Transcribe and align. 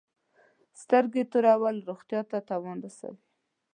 سترګي 0.81 1.23
تورول 1.31 1.77
روغتیا 1.89 2.21
ته 2.29 2.37
تاوان 2.49 2.77
رسوي. 2.85 3.21